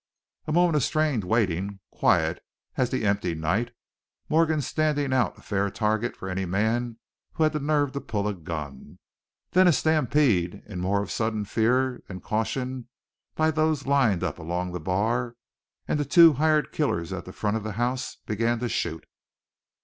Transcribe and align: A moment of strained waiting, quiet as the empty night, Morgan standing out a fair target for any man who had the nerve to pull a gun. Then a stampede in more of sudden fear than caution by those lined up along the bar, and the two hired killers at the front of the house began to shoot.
A 0.47 0.51
moment 0.51 0.75
of 0.77 0.83
strained 0.83 1.23
waiting, 1.23 1.79
quiet 1.91 2.43
as 2.75 2.89
the 2.89 3.05
empty 3.05 3.35
night, 3.35 3.69
Morgan 4.29 4.59
standing 4.59 5.13
out 5.13 5.37
a 5.37 5.41
fair 5.43 5.69
target 5.69 6.17
for 6.17 6.27
any 6.27 6.43
man 6.43 6.97
who 7.33 7.43
had 7.43 7.53
the 7.53 7.59
nerve 7.59 7.91
to 7.91 8.01
pull 8.01 8.27
a 8.27 8.33
gun. 8.33 8.97
Then 9.51 9.67
a 9.67 9.71
stampede 9.71 10.63
in 10.65 10.79
more 10.79 11.03
of 11.03 11.11
sudden 11.11 11.45
fear 11.45 12.01
than 12.07 12.19
caution 12.19 12.87
by 13.35 13.51
those 13.51 13.85
lined 13.85 14.23
up 14.23 14.39
along 14.39 14.71
the 14.71 14.79
bar, 14.79 15.35
and 15.87 15.99
the 15.99 16.03
two 16.05 16.33
hired 16.33 16.71
killers 16.71 17.13
at 17.13 17.25
the 17.25 17.31
front 17.31 17.55
of 17.55 17.61
the 17.63 17.73
house 17.73 18.17
began 18.25 18.57
to 18.61 18.69
shoot. 18.69 19.05